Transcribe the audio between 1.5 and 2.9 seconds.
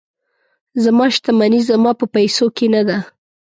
زما په پیسو کې نه